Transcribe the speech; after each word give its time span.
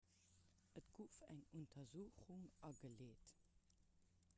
et 0.79 0.83
gouf 0.95 1.13
eng 1.33 1.43
untersuchung 1.59 2.43
ageleet 2.71 3.25